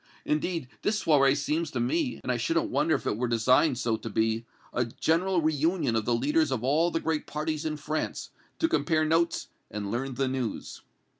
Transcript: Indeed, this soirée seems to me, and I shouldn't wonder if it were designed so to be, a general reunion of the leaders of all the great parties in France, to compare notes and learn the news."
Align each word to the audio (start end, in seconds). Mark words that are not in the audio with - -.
Indeed, 0.25 0.67
this 0.81 1.03
soirée 1.03 1.37
seems 1.37 1.69
to 1.69 1.79
me, 1.79 2.19
and 2.23 2.31
I 2.31 2.37
shouldn't 2.37 2.71
wonder 2.71 2.95
if 2.95 3.05
it 3.05 3.17
were 3.17 3.27
designed 3.27 3.77
so 3.77 3.97
to 3.97 4.09
be, 4.09 4.47
a 4.73 4.83
general 4.83 5.43
reunion 5.43 5.95
of 5.95 6.05
the 6.05 6.15
leaders 6.15 6.49
of 6.49 6.63
all 6.63 6.89
the 6.89 6.99
great 6.99 7.27
parties 7.27 7.65
in 7.65 7.77
France, 7.77 8.31
to 8.57 8.67
compare 8.67 9.05
notes 9.05 9.49
and 9.69 9.91
learn 9.91 10.15
the 10.15 10.27
news." 10.27 10.81